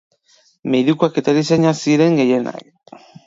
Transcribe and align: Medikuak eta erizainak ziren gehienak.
Medikuak 0.75 1.19
eta 1.23 1.35
erizainak 1.35 1.79
ziren 1.83 2.19
gehienak. 2.23 2.99